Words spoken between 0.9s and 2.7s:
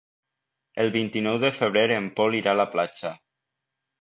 vint-i-nou de febrer en Pol irà a la